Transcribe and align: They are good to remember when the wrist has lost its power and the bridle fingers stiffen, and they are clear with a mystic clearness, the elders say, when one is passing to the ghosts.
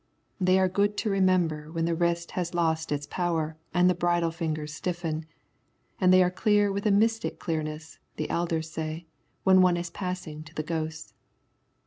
They 0.39 0.57
are 0.57 0.67
good 0.67 0.97
to 0.97 1.11
remember 1.11 1.71
when 1.71 1.85
the 1.85 1.93
wrist 1.93 2.31
has 2.31 2.55
lost 2.55 2.91
its 2.91 3.05
power 3.05 3.55
and 3.71 3.87
the 3.87 3.93
bridle 3.93 4.31
fingers 4.31 4.73
stiffen, 4.73 5.27
and 5.99 6.11
they 6.11 6.23
are 6.23 6.31
clear 6.31 6.71
with 6.71 6.87
a 6.87 6.91
mystic 6.91 7.37
clearness, 7.37 7.99
the 8.15 8.27
elders 8.27 8.67
say, 8.71 9.05
when 9.43 9.61
one 9.61 9.77
is 9.77 9.91
passing 9.91 10.41
to 10.45 10.55
the 10.55 10.63
ghosts. 10.63 11.13